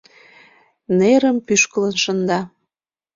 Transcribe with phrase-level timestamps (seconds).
[0.99, 2.39] Нерым пӱшкылын шында;